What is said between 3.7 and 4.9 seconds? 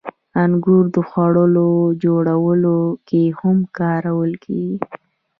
کارول کېږي.